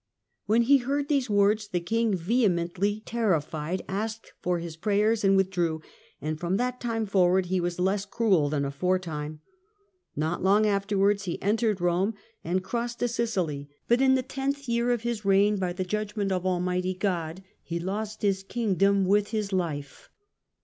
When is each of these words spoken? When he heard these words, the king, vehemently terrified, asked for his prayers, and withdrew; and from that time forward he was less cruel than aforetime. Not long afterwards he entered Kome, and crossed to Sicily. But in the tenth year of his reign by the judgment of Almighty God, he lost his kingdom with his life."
When 0.47 0.63
he 0.63 0.77
heard 0.79 1.09
these 1.09 1.29
words, 1.29 1.67
the 1.67 1.79
king, 1.79 2.15
vehemently 2.15 3.03
terrified, 3.05 3.83
asked 3.87 4.33
for 4.39 4.57
his 4.57 4.75
prayers, 4.75 5.23
and 5.23 5.37
withdrew; 5.37 5.83
and 6.19 6.39
from 6.39 6.57
that 6.57 6.81
time 6.81 7.05
forward 7.05 7.45
he 7.45 7.59
was 7.59 7.79
less 7.79 8.05
cruel 8.05 8.49
than 8.49 8.65
aforetime. 8.65 9.41
Not 10.15 10.41
long 10.43 10.65
afterwards 10.65 11.25
he 11.25 11.39
entered 11.39 11.77
Kome, 11.77 12.15
and 12.43 12.63
crossed 12.63 12.97
to 13.01 13.07
Sicily. 13.07 13.69
But 13.87 14.01
in 14.01 14.15
the 14.15 14.23
tenth 14.23 14.67
year 14.67 14.89
of 14.89 15.03
his 15.03 15.23
reign 15.23 15.57
by 15.57 15.71
the 15.71 15.83
judgment 15.83 16.31
of 16.31 16.47
Almighty 16.47 16.95
God, 16.95 17.43
he 17.61 17.79
lost 17.79 18.23
his 18.23 18.41
kingdom 18.41 19.05
with 19.05 19.27
his 19.27 19.53
life." 19.53 20.09